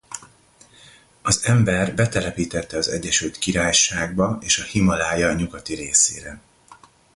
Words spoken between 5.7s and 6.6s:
részére.